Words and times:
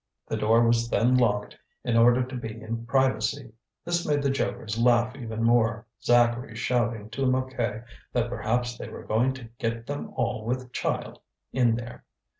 The 0.25 0.35
door 0.37 0.65
was 0.65 0.89
then 0.89 1.15
locked, 1.15 1.55
in 1.83 1.95
order 1.95 2.23
to 2.23 2.35
be 2.35 2.59
in 2.59 2.87
privacy. 2.87 3.53
This 3.85 4.03
made 4.03 4.23
the 4.23 4.31
jokers 4.31 4.79
laugh 4.79 5.15
even 5.15 5.43
more, 5.43 5.85
Zacharie 6.01 6.55
shouting 6.55 7.11
to 7.11 7.27
Mouquet 7.27 7.83
that 8.11 8.27
perhaps 8.27 8.75
they 8.79 8.89
were 8.89 9.03
going 9.05 9.33
to 9.35 9.49
get 9.59 9.85
them 9.85 10.11
all 10.15 10.43
with 10.43 10.73
child 10.73 11.19
in 11.53 11.75
there. 11.75 12.03